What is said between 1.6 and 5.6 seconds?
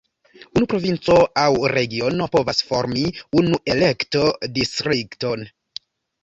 regiono povas formi unu elekto-distrikton.